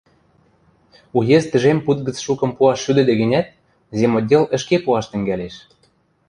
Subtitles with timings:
[1.17, 3.47] «Уезд тӹжем пуд гӹц шукым пуаш шӱдӹде гӹнят,
[3.99, 5.55] земотдел ӹшке пуаш тӹнгӓлеш».